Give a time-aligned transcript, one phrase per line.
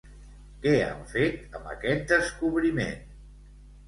[0.61, 3.05] Què han fet amb aquest descobriment?